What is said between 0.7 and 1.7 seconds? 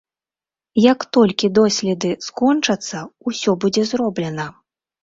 Як толькі